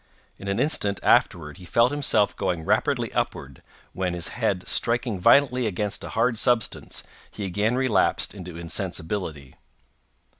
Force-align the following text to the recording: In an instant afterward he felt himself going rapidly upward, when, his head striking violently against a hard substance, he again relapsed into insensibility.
In 0.39 0.47
an 0.47 0.59
instant 0.59 0.99
afterward 1.03 1.57
he 1.57 1.63
felt 1.65 1.91
himself 1.91 2.35
going 2.35 2.65
rapidly 2.65 3.13
upward, 3.13 3.61
when, 3.93 4.15
his 4.15 4.29
head 4.29 4.67
striking 4.67 5.19
violently 5.19 5.67
against 5.67 6.03
a 6.03 6.09
hard 6.09 6.39
substance, 6.39 7.03
he 7.29 7.45
again 7.45 7.75
relapsed 7.75 8.33
into 8.33 8.57
insensibility. 8.57 9.55